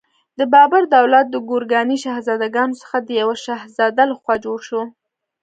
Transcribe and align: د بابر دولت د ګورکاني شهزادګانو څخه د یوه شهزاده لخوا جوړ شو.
د 0.39 0.41
بابر 0.53 0.81
دولت 0.95 1.25
د 1.31 1.35
ګورکاني 1.49 1.97
شهزادګانو 2.03 2.79
څخه 2.81 2.97
د 3.01 3.09
یوه 3.21 3.35
شهزاده 3.45 4.03
لخوا 4.11 4.35
جوړ 4.45 4.59
شو. 4.67 4.81